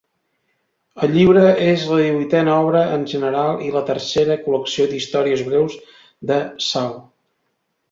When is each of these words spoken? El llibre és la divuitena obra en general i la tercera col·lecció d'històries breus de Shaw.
El 1.07 1.11
llibre 1.17 1.43
és 1.65 1.83
la 1.89 1.99
divuitena 1.99 2.55
obra 2.63 2.81
en 2.95 3.03
general 3.13 3.61
i 3.67 3.71
la 3.77 3.85
tercera 3.91 4.39
col·lecció 4.49 4.89
d'històries 4.95 5.47
breus 5.53 5.79
de 6.33 6.43
Shaw. 6.73 7.01